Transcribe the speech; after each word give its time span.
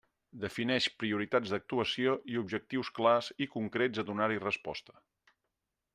Defineix 0.43 0.87
prioritats 1.01 1.51
d'actuació 1.55 2.15
i 2.35 2.39
objectius 2.43 2.91
clars 3.01 3.31
i 3.47 3.51
concrets 3.57 4.03
a 4.05 4.09
donar-hi 4.11 4.41
resposta. 4.49 4.99